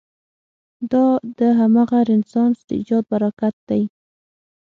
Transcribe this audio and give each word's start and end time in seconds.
دا 0.91 1.05
د 1.39 1.39
همغه 1.59 1.97
رنسانس 2.11 2.57
د 2.67 2.69
ایجاد 2.79 3.03
براکت 3.11 3.55
دی. 3.69 3.83